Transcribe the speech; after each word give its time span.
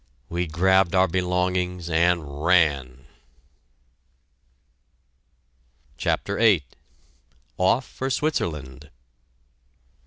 We 0.29 0.47
grabbed 0.47 0.95
our 0.95 1.07
belongings, 1.07 1.87
and 1.87 2.43
ran! 2.43 3.05
CHAPTER 5.97 6.37
VIII 6.37 6.63
OFF 7.59 7.85
FOR 7.85 8.09
SWITZERLAND! 8.09 8.89